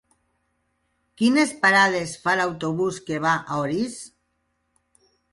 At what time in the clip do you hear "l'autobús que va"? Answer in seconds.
2.39-3.33